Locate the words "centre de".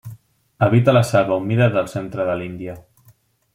1.93-2.39